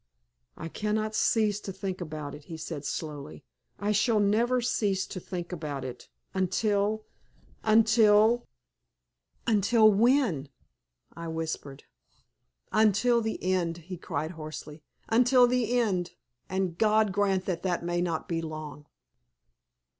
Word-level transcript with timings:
"I 0.57 0.67
cannot 0.67 1.13
cease 1.13 1.59
to 1.59 1.71
think 1.71 2.01
about 2.01 2.33
it," 2.33 2.45
he 2.45 2.57
said, 2.57 2.85
slowly. 2.85 3.43
"I 3.77 3.91
shall 3.91 4.19
never 4.19 4.59
cease 4.59 5.05
to 5.05 5.19
think 5.19 5.51
about 5.51 5.85
it 5.85 6.09
until 6.33 7.05
until" 7.61 8.47
"Until 9.45 9.91
when?" 9.91 10.49
I 11.15 11.27
whispered. 11.27 11.83
"Until 12.71 13.21
the 13.21 13.43
end," 13.43 13.77
he 13.77 13.97
cried, 13.97 14.31
hoarsely 14.31 14.81
"until 15.07 15.45
the 15.45 15.77
end, 15.77 16.13
and 16.49 16.79
God 16.79 17.11
grant 17.11 17.45
that 17.45 17.63
it 17.63 17.83
may 17.85 18.01
not 18.01 18.27
be 18.27 18.41
long." 18.41 18.87